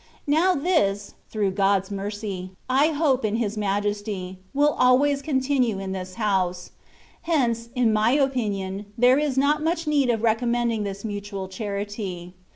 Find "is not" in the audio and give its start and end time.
9.19-9.63